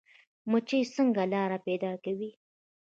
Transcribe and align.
مچۍ 0.49 0.81
څنګه 0.95 1.23
لاره 1.33 1.57
پیدا 1.67 1.91
کوي؟ 2.03 2.31